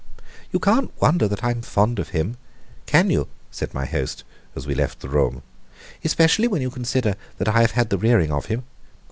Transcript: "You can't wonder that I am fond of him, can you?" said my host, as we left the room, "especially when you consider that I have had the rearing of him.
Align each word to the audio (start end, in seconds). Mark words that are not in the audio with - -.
"You 0.51 0.57
can't 0.59 0.91
wonder 0.99 1.27
that 1.27 1.43
I 1.43 1.51
am 1.51 1.61
fond 1.61 1.99
of 1.99 2.09
him, 2.09 2.37
can 2.87 3.11
you?" 3.11 3.27
said 3.51 3.71
my 3.71 3.85
host, 3.85 4.23
as 4.55 4.65
we 4.65 4.73
left 4.73 5.01
the 5.01 5.09
room, 5.09 5.43
"especially 6.03 6.47
when 6.47 6.63
you 6.63 6.71
consider 6.71 7.13
that 7.37 7.47
I 7.49 7.61
have 7.61 7.73
had 7.73 7.91
the 7.91 7.99
rearing 7.99 8.31
of 8.31 8.47
him. 8.47 8.63